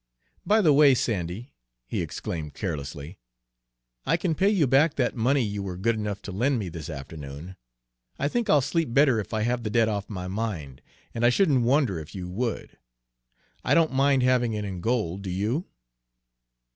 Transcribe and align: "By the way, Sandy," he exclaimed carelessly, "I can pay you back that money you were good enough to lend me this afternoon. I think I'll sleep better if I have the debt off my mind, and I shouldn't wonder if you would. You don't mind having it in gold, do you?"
"By 0.47 0.61
the 0.61 0.73
way, 0.73 0.95
Sandy," 0.95 1.53
he 1.85 2.01
exclaimed 2.01 2.55
carelessly, 2.55 3.19
"I 4.03 4.17
can 4.17 4.33
pay 4.33 4.49
you 4.49 4.65
back 4.65 4.95
that 4.95 5.15
money 5.15 5.43
you 5.43 5.61
were 5.61 5.77
good 5.77 5.93
enough 5.93 6.23
to 6.23 6.31
lend 6.31 6.57
me 6.57 6.69
this 6.69 6.89
afternoon. 6.89 7.55
I 8.17 8.27
think 8.27 8.49
I'll 8.49 8.61
sleep 8.61 8.95
better 8.95 9.19
if 9.19 9.31
I 9.31 9.43
have 9.43 9.61
the 9.61 9.69
debt 9.69 9.89
off 9.89 10.09
my 10.09 10.27
mind, 10.27 10.81
and 11.13 11.23
I 11.23 11.29
shouldn't 11.29 11.61
wonder 11.61 11.99
if 11.99 12.15
you 12.15 12.27
would. 12.29 12.79
You 13.63 13.75
don't 13.75 13.93
mind 13.93 14.23
having 14.23 14.53
it 14.53 14.65
in 14.65 14.81
gold, 14.81 15.21
do 15.21 15.29
you?" 15.29 15.67